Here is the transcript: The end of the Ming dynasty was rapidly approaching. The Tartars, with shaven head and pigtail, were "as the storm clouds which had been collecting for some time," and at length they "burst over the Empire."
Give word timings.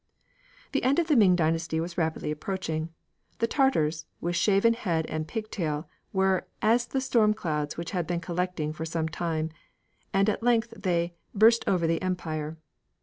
The 0.71 0.81
end 0.81 0.97
of 0.97 1.09
the 1.09 1.15
Ming 1.15 1.35
dynasty 1.35 1.79
was 1.79 1.95
rapidly 1.95 2.31
approaching. 2.31 2.89
The 3.37 3.45
Tartars, 3.45 4.07
with 4.19 4.35
shaven 4.35 4.73
head 4.73 5.05
and 5.05 5.27
pigtail, 5.27 5.87
were 6.11 6.47
"as 6.59 6.87
the 6.87 6.99
storm 6.99 7.35
clouds 7.35 7.77
which 7.77 7.91
had 7.91 8.07
been 8.07 8.19
collecting 8.19 8.73
for 8.73 8.83
some 8.83 9.07
time," 9.07 9.51
and 10.11 10.27
at 10.27 10.41
length 10.41 10.73
they 10.75 11.13
"burst 11.35 11.63
over 11.67 11.85
the 11.85 12.01
Empire." 12.01 12.57